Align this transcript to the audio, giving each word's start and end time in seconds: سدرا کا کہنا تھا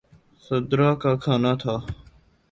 سدرا 0.45 0.89
کا 1.01 1.11
کہنا 1.23 1.51
تھا 1.61 1.75